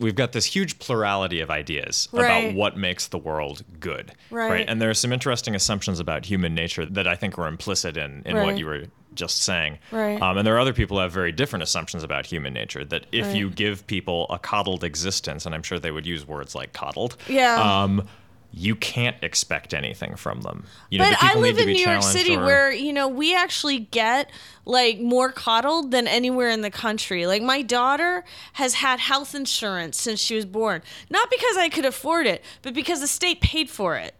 [0.00, 2.24] we've got this huge plurality of ideas Right.
[2.44, 4.12] about what makes the world good.
[4.30, 4.64] Right.
[4.68, 8.22] And there are some interesting assumptions about human nature that I think are implicit in,
[8.24, 8.84] in what you were
[9.14, 9.78] just saying.
[9.92, 10.20] Right.
[10.22, 12.84] Um, and there are other people who have very different assumptions about human nature.
[12.84, 13.36] That if Right.
[13.36, 17.16] you give people a coddled existence, and I'm sure they would use words like coddled,
[17.28, 17.56] Yeah.
[17.60, 18.08] um,
[18.52, 20.64] you can't expect anything from them.
[20.90, 23.34] You know, but the I live in New York City or- where, you know, we
[23.34, 24.30] actually get
[24.64, 27.26] like more coddled than anywhere in the country.
[27.26, 30.82] Like my daughter has had health insurance since she was born.
[31.08, 34.14] Not because I could afford it, but because the state paid for it.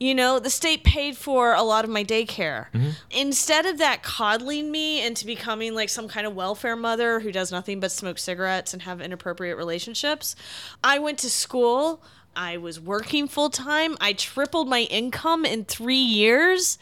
[0.00, 2.70] You know, the state paid for a lot of my daycare.
[2.72, 2.90] Mm-hmm.
[3.10, 7.50] Instead of that coddling me into becoming like some kind of welfare mother who does
[7.50, 10.36] nothing but smoke cigarettes and have inappropriate relationships,
[10.84, 12.00] I went to school.
[12.38, 13.96] I was working full time.
[14.00, 16.78] I tripled my income in three years.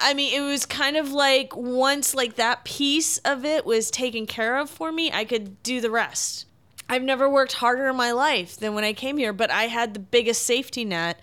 [0.00, 4.26] I mean, it was kind of like once like that piece of it was taken
[4.26, 6.46] care of for me, I could do the rest.
[6.88, 9.92] I've never worked harder in my life than when I came here, but I had
[9.92, 11.20] the biggest safety net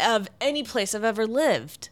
[0.00, 1.88] of any place I've ever lived.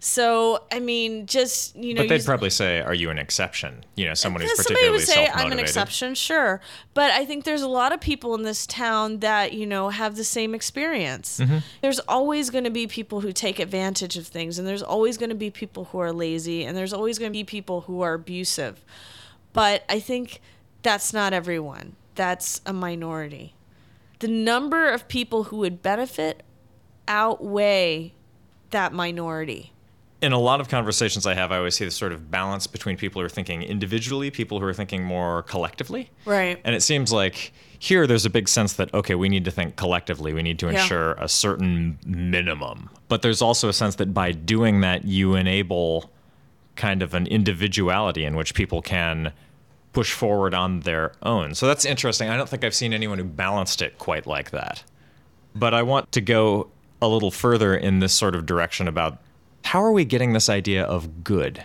[0.00, 4.06] So, I mean, just, you know, But they'd probably say, "Are you an exception?" You
[4.06, 6.60] know, someone who's yeah, somebody would say I'm an exception, sure,
[6.94, 10.14] but I think there's a lot of people in this town that you know have
[10.14, 11.40] the same experience.
[11.40, 11.58] Mm-hmm.
[11.82, 15.30] There's always going to be people who take advantage of things, and there's always going
[15.30, 18.14] to be people who are lazy, and there's always going to be people who are
[18.14, 18.84] abusive.
[19.52, 20.40] But I think
[20.82, 21.96] that's not everyone.
[22.14, 23.54] That's a minority.
[24.20, 26.44] The number of people who would benefit
[27.08, 28.14] outweigh
[28.70, 29.72] that minority.
[30.20, 32.96] In a lot of conversations I have, I always see this sort of balance between
[32.96, 36.10] people who are thinking individually, people who are thinking more collectively.
[36.24, 36.60] Right.
[36.64, 39.76] And it seems like here there's a big sense that, okay, we need to think
[39.76, 40.32] collectively.
[40.32, 40.82] We need to Yeah.
[40.82, 42.90] ensure a certain minimum.
[43.06, 46.10] But there's also a sense that by doing that, you enable
[46.74, 49.32] kind of an individuality in which people can
[49.92, 51.54] push forward on their own.
[51.54, 52.28] So that's interesting.
[52.28, 54.82] I don't think I've seen anyone who balanced it quite like that.
[55.54, 59.18] But I want to go a little further in this sort of direction about
[59.68, 61.64] how are we getting this idea of good?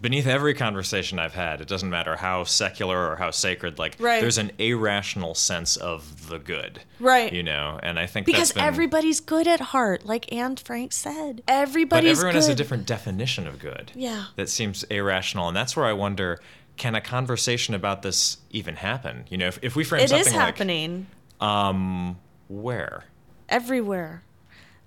[0.00, 4.20] Beneath every conversation I've had, it doesn't matter how secular or how sacred, like Right.
[4.20, 6.80] there's an irrational sense of the good.
[7.00, 7.32] Right.
[7.32, 10.92] You know, and I think Because that's been, everybody's good at heart, like Anne Frank
[10.92, 11.42] said.
[11.48, 11.48] Everybody's.
[11.48, 12.36] But Everybody's everyone good.
[12.36, 13.90] has a different definition of good.
[13.94, 14.26] Yeah.
[14.36, 15.48] That seems irrational.
[15.48, 16.38] And that's where I wonder,
[16.76, 19.24] can a conversation about this even happen?
[19.30, 21.06] You know, if, if we frame It something is like happening
[21.40, 22.18] Um.
[22.48, 23.04] where?
[23.48, 24.22] everywhere.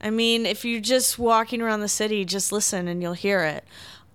[0.02, 3.66] I mean, if you're just walking around the city, just listen and you'll hear it.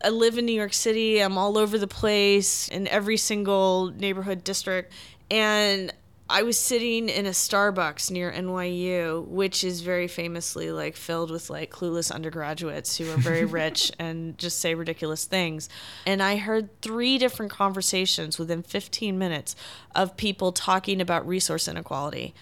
[0.03, 1.21] I live in New York City.
[1.21, 4.93] I'm all over the place in every single neighborhood district.
[5.31, 5.93] And
[6.29, 11.51] I was sitting in a Starbucks near NYU, which is very famously like filled with
[11.51, 15.69] like clueless undergraduates who are very rich and just say ridiculous things.
[16.07, 19.55] And I heard three different conversations within 15 minutes
[19.95, 22.35] of people talking about resource inequality.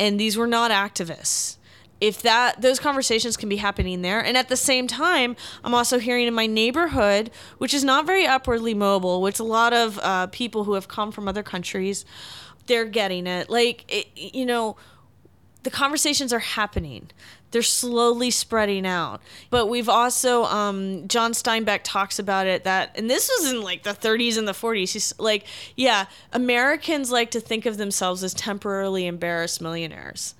[0.00, 1.56] And these were not activists
[2.02, 4.22] if that those conversations can be happening there.
[4.22, 8.26] And at the same time i'm also hearing in my neighborhood which is not very
[8.26, 12.04] upwardly mobile which a lot of uh, people who have come from other countries
[12.66, 13.50] they're getting it.
[13.50, 14.76] Like it, you know
[15.62, 17.10] the conversations are happening.
[17.52, 19.20] They're slowly spreading out.
[19.50, 23.82] But we've also um, john steinbeck talks about it that and this was in like
[23.82, 25.44] the 30s and the 40s he's like
[25.76, 30.34] yeah americans like to think of themselves as temporarily embarrassed millionaires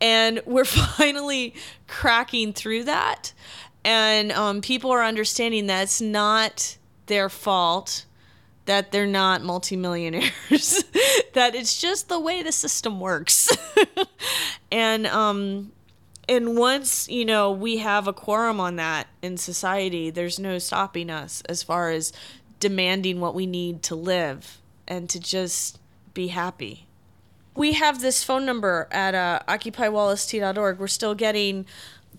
[0.00, 0.64] and we're
[0.96, 1.54] finally
[1.86, 3.32] cracking through that.
[3.84, 8.06] And um, people are understanding that it's not their fault
[8.66, 10.84] that they're not multimillionaires
[11.34, 13.48] that it's just the way the system works.
[14.74, 15.70] And um
[16.28, 21.10] and once you know we have a quorum on that in society there's no stopping
[21.10, 22.12] us as far as
[22.58, 25.78] demanding what we need to live and to just
[26.12, 26.86] be happy
[27.56, 30.78] we have this phone number at uh, occupywallst.org.
[30.78, 31.66] We're still getting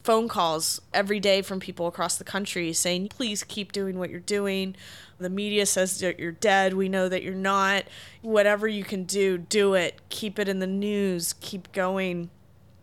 [0.04, 4.20] phone calls every day from people across the country saying, please keep doing what you're
[4.20, 4.76] doing.
[5.18, 6.74] The media says that you're dead.
[6.74, 7.86] We know that you're not.
[8.22, 10.00] Whatever you can do, do it.
[10.10, 11.34] Keep it in the news.
[11.40, 12.30] Keep going.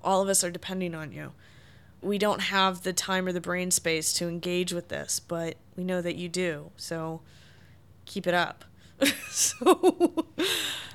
[0.02, 1.32] All of us are depending on you.
[2.00, 5.84] We don't have the time or the brain space to engage with this, but we
[5.84, 6.72] know that you do.
[6.76, 7.20] So
[8.04, 8.64] keep it up.
[9.30, 10.24] so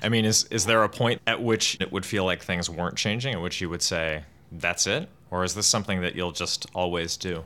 [0.02, 2.96] I mean, is is there a point at which it would feel like things weren't
[2.96, 6.66] changing, at which you would say that's it, or is this something that you'll just
[6.74, 7.44] always do?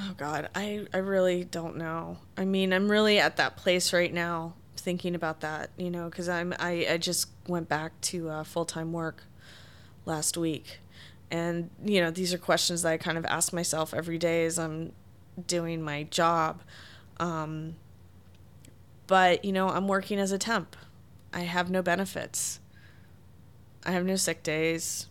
[0.00, 2.18] Oh God, I I really don't know.
[2.36, 5.70] I mean, I'm really at that place right now, thinking about that.
[5.76, 9.24] You know, because I'm I I just went back to uh, full time work
[10.06, 10.78] last week,
[11.30, 14.58] and you know these are questions that I kind of ask myself every day as
[14.58, 14.92] I'm
[15.46, 16.62] doing my job.
[17.20, 17.74] Um,
[19.08, 20.76] but you know, I'm working as a temp
[21.32, 22.60] I have no benefits.
[23.84, 25.06] I have no sick days.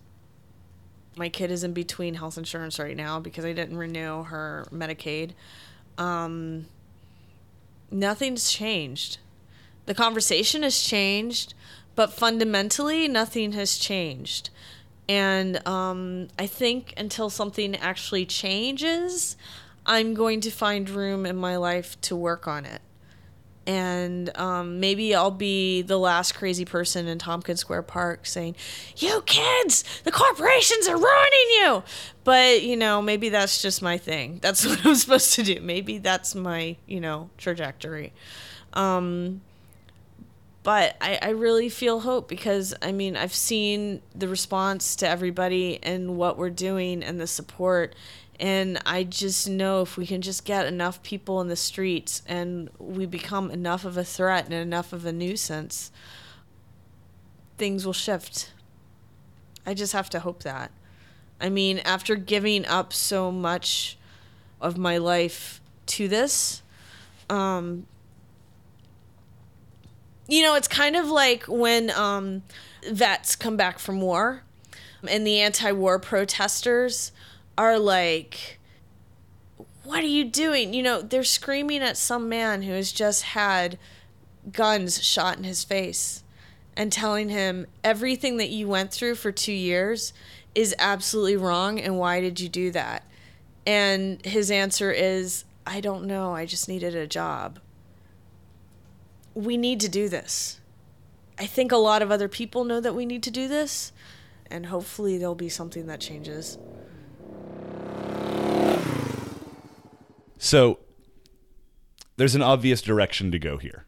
[1.16, 5.32] My kid is in between health insurance right now because I didn't renew her Medicaid.
[5.98, 6.68] Um,
[7.90, 9.18] nothing's changed.
[9.86, 11.54] The conversation has changed,
[11.96, 14.50] but fundamentally, nothing has changed.
[15.10, 19.38] And um, I think until something actually changes,
[19.86, 22.82] I'm going to find room in my life to work on it
[23.68, 28.56] and um, maybe I'll be the last crazy person in Tompkins Square Park saying,
[28.96, 31.84] "You kids, the corporations are ruining you."
[32.24, 34.40] But you know, maybe that's just my thing.
[34.42, 35.60] That's what I'm supposed to do.
[35.62, 38.14] Maybe that's my you know trajectory.
[38.74, 39.42] Um,
[40.64, 45.80] but I, I really feel hope because I mean I've seen the response to everybody
[45.84, 47.96] and what we're doing and the support
[48.40, 52.70] and I just know if we can just get enough people in the streets and
[52.78, 55.92] we become enough of a threat and enough of a nuisance,
[57.58, 58.52] things will shift.
[59.66, 60.72] I just have to hope that.
[61.42, 63.98] I mean, after giving up so much
[64.62, 66.62] of my life to this,
[67.30, 67.88] um,
[70.28, 72.44] you know, it's kind of like when um,
[72.92, 74.44] vets come back from war
[75.08, 77.12] and the anti war protesters
[77.58, 78.60] are like,
[79.84, 80.74] what are you doing?
[80.74, 83.80] You know, they're screaming at some man who has just had
[84.52, 86.24] guns shot in his face
[86.76, 90.14] and telling him everything that you went through for two years
[90.54, 93.04] is absolutely wrong and why did you do that?
[93.66, 96.34] And his answer is, I don't know.
[96.34, 97.60] I just needed a job.
[99.34, 100.60] We need to do this.
[101.38, 103.92] I think a lot of other people know that we need to do this,
[104.50, 106.58] and hopefully there'll be something that changes.
[110.38, 110.80] So
[112.18, 113.86] there's an obvious direction to go here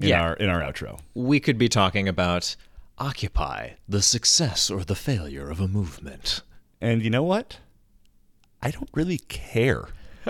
[0.00, 0.22] in Yeah.
[0.22, 1.00] our in our outro.
[1.14, 2.56] We could be talking about
[2.96, 6.42] Occupy, the success or the failure of a movement.
[6.80, 7.58] And you know what?
[8.62, 9.88] I don't really care.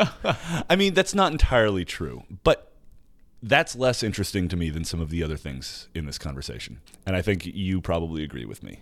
[0.69, 2.73] I mean, that's not entirely true, but
[3.43, 6.81] that's less interesting to me than some of the other things in this conversation.
[7.07, 8.81] And I think you probably agree with me.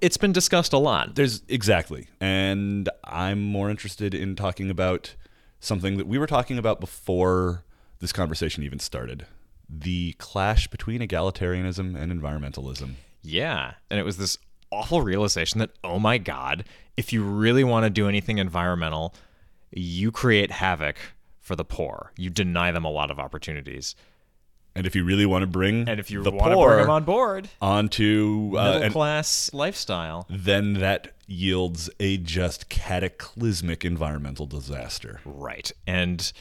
[0.00, 1.14] It's been discussed a lot.
[1.14, 2.08] There's exactly.
[2.20, 5.14] And I'm more interested in talking about
[5.60, 7.64] something that we were talking about before
[7.98, 9.26] this conversation even started.
[9.68, 12.94] The clash between egalitarianism and environmentalism.
[13.22, 13.74] Yeah.
[13.90, 14.38] And it was this
[14.70, 16.64] awful realization that, oh my God,
[16.96, 19.14] if you really want to do anything environmental,
[19.70, 20.96] you create havoc
[21.40, 22.12] for the poor.
[22.16, 23.94] You deny them a lot of opportunities.
[24.74, 26.82] And if you really want to bring And if you the want to poor bring
[26.82, 30.26] them on board, onto uh, middle class lifestyle.
[30.30, 35.20] then that yields a just cataclysmic environmental disaster.
[35.24, 35.70] Right.
[35.86, 36.32] And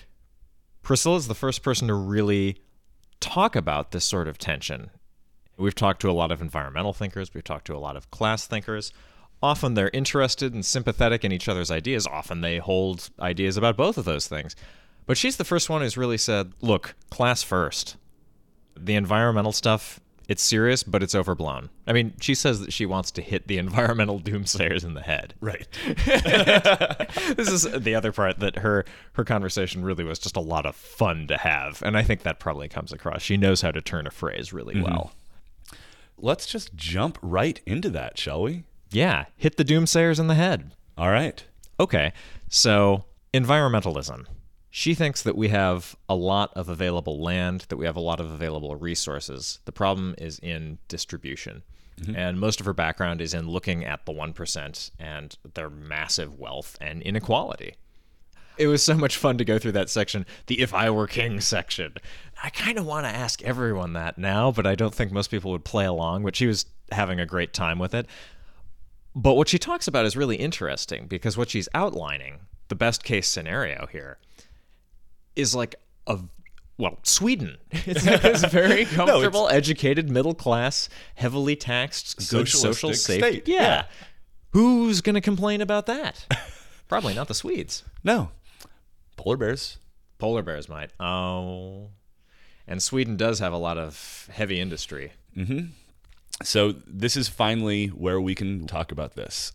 [0.83, 2.57] Priscilla is the first person to really
[3.19, 4.91] talk about this sort of tension.
[5.57, 8.47] We've talked to a lot of environmental thinkers, we've talked to a lot of class
[8.47, 8.93] thinkers.
[9.41, 12.05] Often they're interested and sympathetic in each other's ideas.
[12.05, 14.55] Often they hold ideas about both of those things.
[15.05, 17.95] But she's the first one who's really said, look, class first.
[18.85, 21.69] The environmental stuff, it's serious, but it's overblown.
[21.87, 25.33] I mean, she says that she wants to hit the environmental doomsayers in the head
[25.41, 25.67] Right.
[27.35, 30.75] this is the other part that her her conversation really was just a lot of
[30.75, 34.05] fun to have and i think that probably comes across she knows how to turn
[34.07, 34.83] a phrase really mm-hmm.
[34.83, 35.11] well
[36.21, 38.63] Let's just jump right into that, shall we?
[38.91, 41.43] yeah hit the doomsayers in the head All right.
[41.79, 42.13] okay
[42.49, 44.25] so environmentalism
[44.71, 48.19] she thinks that we have a lot of available land that we have a lot
[48.19, 51.63] of available resources the problem is in distribution
[51.99, 52.15] mm-hmm.
[52.15, 56.77] and most of her background is in looking at the 1% and their massive wealth
[56.79, 57.75] and inequality
[58.57, 61.39] It was so much fun to go through that section, the if I were king
[61.39, 61.93] section.
[62.43, 65.51] I kind of want to ask everyone that now, but I don't think most people
[65.51, 68.05] would play along, but she was having a great time with it.
[69.15, 73.27] But what she talks about is really interesting because what she's outlining, the best case
[73.29, 74.17] scenario here,
[75.35, 75.75] is like
[76.07, 76.19] a
[76.79, 77.57] well, Sweden.
[77.71, 83.19] It's this very comfortable, educated, middle class, heavily taxed, good social safety.
[83.19, 83.47] state.
[83.47, 83.61] Yeah.
[83.61, 83.83] Yeah.
[84.51, 86.25] Who's going to complain about that?
[86.87, 87.83] Probably not the Swedes.
[88.03, 88.31] No.
[89.17, 89.77] Polar bears.
[90.17, 90.91] Polar bears might.
[90.99, 91.89] Oh.
[92.65, 95.11] And Sweden does have a lot of heavy industry.
[95.35, 95.65] Hmm.
[96.41, 99.51] So this is finally where we can talk about this.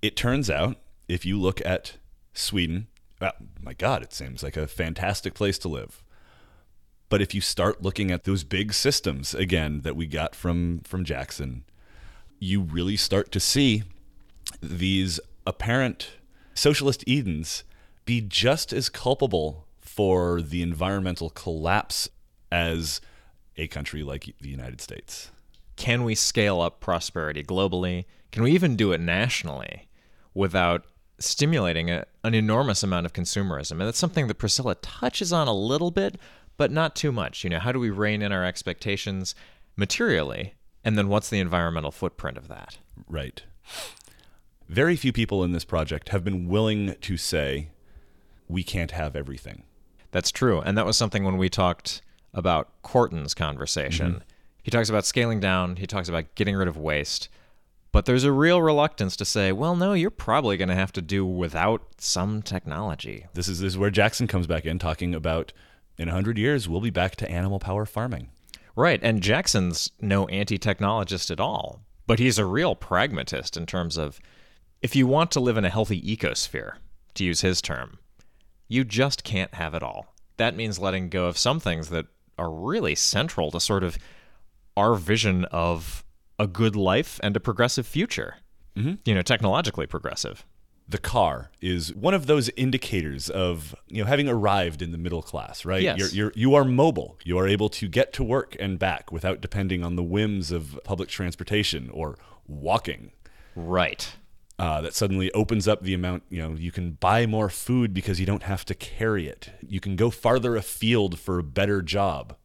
[0.00, 1.98] It turns out, if you look at
[2.32, 2.88] Sweden,
[3.22, 6.02] well, my God, it seems like a fantastic place to live.
[7.08, 11.04] But if you start looking at those big systems again that we got from from
[11.04, 11.62] Jackson,
[12.40, 13.84] you really start to see
[14.60, 16.14] these apparent
[16.54, 17.62] socialist Edens
[18.04, 22.08] be just as culpable for the environmental collapse
[22.50, 23.00] as
[23.56, 25.30] a country like the United States.
[25.76, 28.04] Can we scale up prosperity globally?
[28.32, 29.86] Can we even do it nationally
[30.34, 30.86] without
[31.24, 33.72] stimulating a, an enormous amount of consumerism?
[33.72, 36.16] And that's something that Priscilla touches on a little bit,
[36.56, 37.44] but not too much.
[37.44, 39.34] You know, how do we rein in our expectations
[39.76, 40.54] materially?
[40.84, 42.78] And then what's the environmental footprint of that?
[43.08, 43.42] Right.
[44.68, 47.68] Very few people in this project have been willing to say,
[48.48, 49.64] we can't have everything.
[50.10, 50.60] That's true.
[50.60, 52.02] And that was something when we talked
[52.34, 54.12] about Korten's conversation.
[54.12, 54.22] Mm-hmm.
[54.62, 57.28] He talks about scaling down, he talks about getting rid of waste.
[57.92, 61.02] But there's a real reluctance to say, well, no, you're probably going to have to
[61.02, 63.26] do without some technology.
[63.34, 65.52] This is, this is where Jackson comes back in, talking about
[65.98, 68.30] in 100 years, we'll be back to animal power farming.
[68.74, 68.98] Right.
[69.02, 74.18] And Jackson's no anti technologist at all, but he's a real pragmatist in terms of
[74.80, 76.76] if you want to live in a healthy ecosphere,
[77.14, 77.98] to use his term,
[78.68, 80.14] you just can't have it all.
[80.38, 82.06] That means letting go of some things that
[82.38, 83.98] are really central to sort of
[84.76, 86.04] our vision of
[86.42, 88.36] a good life and a progressive future.
[88.76, 88.94] Mm-hmm.
[89.04, 90.44] You know, technologically progressive.
[90.88, 95.22] The car is one of those indicators of you know having arrived in the middle
[95.22, 95.82] class, right?
[95.82, 95.98] Yes.
[95.98, 97.10] You're, you're you are mobile.
[97.24, 100.78] You are able to get to work and back without depending on the whims of
[100.84, 102.16] public transportation or
[102.46, 103.12] walking.
[103.54, 104.02] Right.
[104.58, 108.20] uh, that suddenly opens up the amount you know you can buy more food because
[108.20, 112.36] you don't have to carry it you can go farther afield for a better job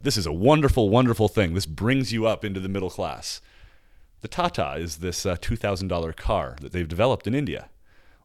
[0.00, 3.40] this is a wonderful wonderful thing this brings you up into the middle class
[4.20, 7.68] the tata is this uh, $2000 car that they've developed in india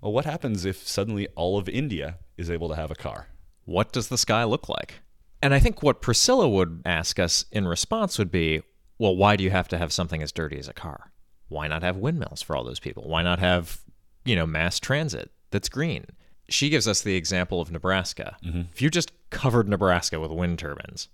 [0.01, 3.27] well what happens if suddenly all of india is able to have a car
[3.65, 5.01] what does the sky look like?
[5.41, 8.61] And I think what Priscilla would ask us in response would be,
[8.97, 11.11] well, why do you have to have something as dirty as a car?
[11.49, 13.07] Why not have windmills for all those people?
[13.07, 13.81] Why not have,
[14.25, 16.05] you know, mass transit that's green?
[16.49, 18.37] She gives us the example of Nebraska.
[18.73, 21.09] If you just covered Nebraska with wind turbines,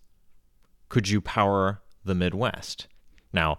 [0.89, 2.87] could you power the Midwest?
[3.31, 3.57] Now,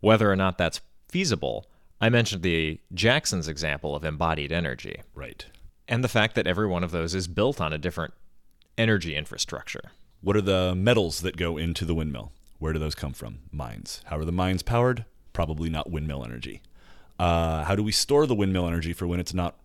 [0.00, 1.66] whether or not that's feasible,
[2.00, 5.02] I mentioned the Jackson's example of embodied energy.
[5.14, 5.44] Right.
[5.88, 8.14] And the fact that every one of those is built on a different
[8.76, 9.90] energy infrastructure.
[10.20, 12.32] what are the metals that go into the windmill?
[12.58, 13.38] Where do those come from?
[13.52, 14.02] Mines.
[14.06, 15.04] How are the mines powered?
[15.32, 16.60] Probably not windmill energy.
[17.18, 19.56] Uh, how do we store the windmill energy for when it's not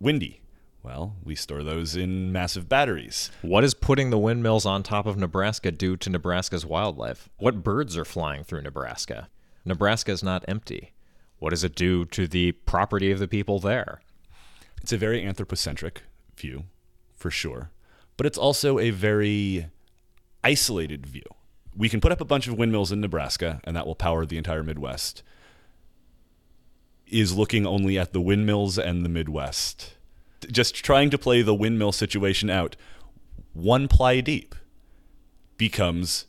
[0.00, 0.40] windy
[0.82, 5.16] well we store those in massive batteries What is putting the windmills on top of
[5.16, 7.28] Nebraska do to Nebraska's wildlife?
[7.38, 9.28] What birds are flying through Nebraska?
[9.64, 10.92] Nebraska is not empty.
[11.38, 14.00] What does it do to the property of the people there?
[14.82, 16.02] it's a very anthropocentric
[16.36, 16.64] view
[17.14, 17.70] for sure
[18.20, 19.68] but it's also a very
[20.44, 21.24] isolated view.
[21.74, 24.36] We can put up a bunch of windmills in Nebraska, and that will power the
[24.36, 25.22] entire Midwest.
[27.06, 29.94] Is looking only at the windmills and the Midwest.
[30.50, 32.76] Just trying to play the windmill situation out
[33.52, 34.54] one ply deep
[35.56, 36.26] becomes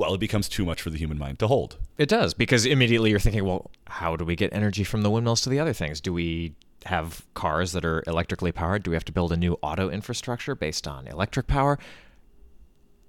[0.00, 1.76] well, it becomes too much for the human mind to hold.
[1.98, 5.42] It does, because immediately you're thinking, well, how do we get energy from the windmills
[5.42, 6.00] to the other things?
[6.00, 6.54] Do we
[6.86, 8.82] have cars that are electrically powered?
[8.82, 11.78] Do we have to build a new auto infrastructure based on electric power?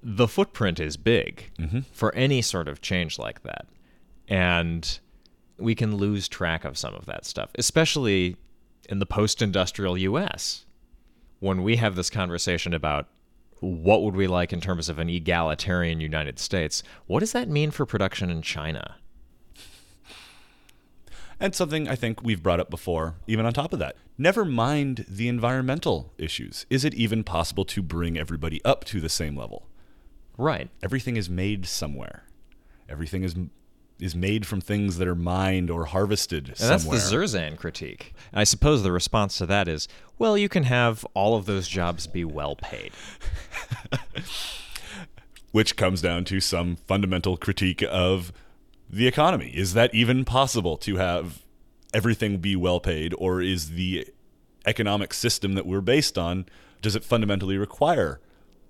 [0.04, 1.80] The footprint is big mm-hmm.
[1.94, 3.68] for any sort of change like that.
[4.28, 5.00] And
[5.58, 8.36] we can lose track of some of that stuff, especially
[8.92, 10.66] in the post industrial US.
[11.40, 13.08] When we have this conversation about
[13.62, 17.72] what would we like in terms of an egalitarian United States, what does that mean
[17.72, 18.98] for production in China?
[21.40, 23.96] And something I think we've brought up before, even on top of that.
[24.18, 26.68] Never mind the environmental issues.
[26.70, 29.68] Is it even possible to bring everybody up to the same level?
[30.38, 30.70] Right.
[30.84, 32.26] Everything is made somewhere.
[32.88, 33.36] Everything is
[34.02, 38.14] is made from things that are mined or harvested And that's the Zerzan critique.
[38.32, 39.88] And I suppose the response to that is,
[40.18, 42.92] well, you can have all of those jobs be well paid.
[45.52, 48.34] which comes down to some fundamental critique of
[48.90, 49.52] the economy.
[49.56, 51.44] Is that even possible to have
[51.94, 54.08] everything be well paid, or is the
[54.66, 56.46] economic system that we're based on
[56.82, 58.20] does it fundamentally require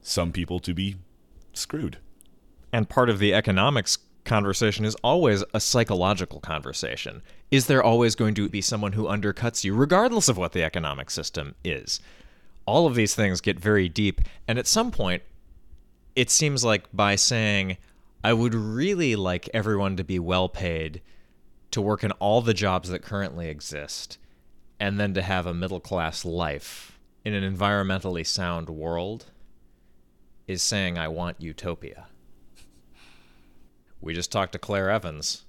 [0.01, 0.97] some people to be
[1.53, 1.97] screwed?
[2.73, 7.21] And part of the economics conversation is always a psychological conversation.
[7.49, 11.09] Is there always going to be someone who undercuts you, regardless of what the economic
[11.09, 11.99] system is?
[12.65, 15.23] All of these things get very deep, and at some point,
[16.15, 17.77] it seems like by saying,
[18.23, 21.01] I would really like everyone to be well paid,
[21.71, 24.17] to work in all the jobs that currently exist,
[24.79, 29.25] and then to have a middle class life in an environmentally sound world,
[30.47, 32.07] is saying, I want utopia.
[34.01, 35.45] We just talked to Claire Evans.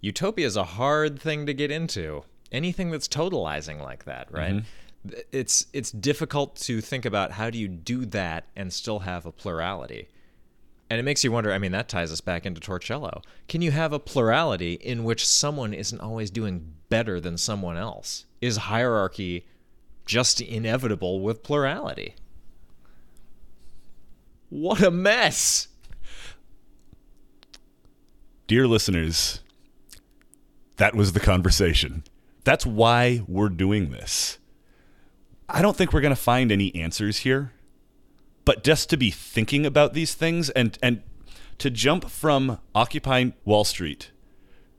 [0.00, 2.24] Utopia is a hard thing to get into.
[2.52, 4.56] Anything that's totalizing like that, right?
[4.56, 5.20] Mm-hmm.
[5.32, 9.32] It's it's difficult to think about how do you do that and still have a
[9.32, 10.08] plurality.
[10.88, 13.22] And it makes you wonder, I mean that ties us back into Torcello.
[13.48, 18.26] Can you have a plurality in which someone isn't always doing better than someone else?
[18.40, 19.46] Is hierarchy
[20.06, 22.14] just inevitable with plurality?
[24.48, 25.68] What a mess.
[28.46, 29.40] Dear listeners,
[30.76, 32.04] that was the conversation.
[32.44, 34.38] That's why we're doing this.
[35.48, 37.52] I don't think we're going to find any answers here,
[38.44, 41.02] but just to be thinking about these things and and
[41.58, 44.12] to jump from Occupy Wall Street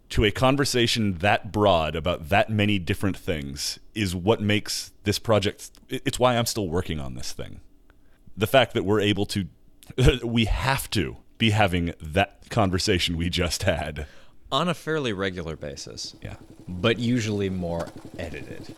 [0.10, 5.72] to a conversation that broad about that many different things is what makes this project
[5.90, 7.60] it's why I'm still working on this thing.
[8.38, 9.48] The fact that we're able to
[10.24, 14.08] we have to be having that conversation we just had.
[14.52, 16.16] On a fairly regular basis.
[16.22, 16.36] Yeah.
[16.68, 18.74] but usually more edited.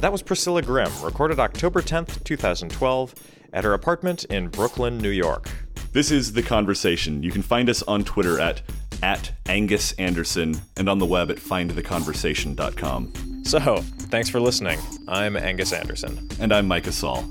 [0.00, 3.14] That was Priscilla Grim, recorded October 10th, 2012,
[3.52, 5.50] at her apartment in Brooklyn, New York.
[5.92, 7.22] This is The Conversation.
[7.22, 8.62] You can find us on Twitter at,
[9.02, 13.12] at Angus Anderson and on the web at findtheconversation.com.
[13.44, 13.76] So,
[14.10, 14.78] thanks for listening.
[15.08, 16.28] I'm Angus Anderson.
[16.40, 17.24] And I'm Micah Saul.